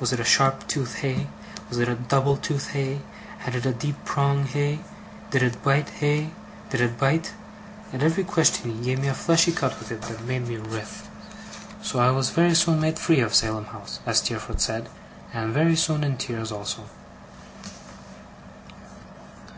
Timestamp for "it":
0.12-0.20, 1.78-1.88, 3.54-3.64, 5.42-5.62, 6.82-6.98, 9.90-10.02